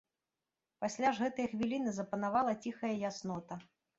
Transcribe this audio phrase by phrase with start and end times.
[0.83, 3.59] Пасля ж гэтай хвіліны запанавала ціхая яснота.